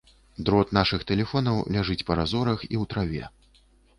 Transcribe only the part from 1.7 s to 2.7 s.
ляжыць па разорах і